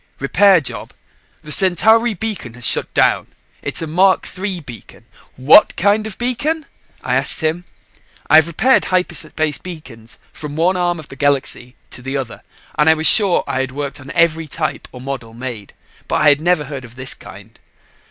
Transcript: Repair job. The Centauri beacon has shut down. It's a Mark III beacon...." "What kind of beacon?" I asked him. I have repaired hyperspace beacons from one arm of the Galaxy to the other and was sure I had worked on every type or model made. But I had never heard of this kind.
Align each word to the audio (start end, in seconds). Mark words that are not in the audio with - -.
Repair 0.17 0.59
job. 0.61 0.93
The 1.43 1.51
Centauri 1.51 2.15
beacon 2.15 2.55
has 2.55 2.65
shut 2.65 2.91
down. 2.95 3.27
It's 3.61 3.83
a 3.83 3.85
Mark 3.85 4.27
III 4.35 4.59
beacon...." 4.61 5.05
"What 5.35 5.75
kind 5.75 6.07
of 6.07 6.17
beacon?" 6.17 6.65
I 7.03 7.13
asked 7.13 7.41
him. 7.41 7.65
I 8.27 8.37
have 8.37 8.47
repaired 8.47 8.85
hyperspace 8.85 9.59
beacons 9.59 10.17
from 10.33 10.55
one 10.55 10.75
arm 10.75 10.97
of 10.99 11.09
the 11.09 11.15
Galaxy 11.15 11.75
to 11.91 12.01
the 12.01 12.17
other 12.17 12.41
and 12.79 12.91
was 12.97 13.05
sure 13.05 13.43
I 13.45 13.59
had 13.59 13.73
worked 13.73 13.99
on 13.99 14.09
every 14.15 14.47
type 14.47 14.87
or 14.91 14.99
model 14.99 15.35
made. 15.35 15.71
But 16.07 16.21
I 16.21 16.29
had 16.29 16.41
never 16.41 16.63
heard 16.63 16.83
of 16.83 16.95
this 16.95 17.13
kind. 17.13 17.59